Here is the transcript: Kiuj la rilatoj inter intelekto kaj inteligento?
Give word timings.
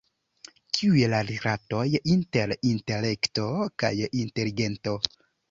Kiuj 0.77 1.03
la 1.13 1.19
rilatoj 1.27 1.83
inter 2.15 2.55
intelekto 2.71 3.45
kaj 3.85 3.93
inteligento? 4.25 4.99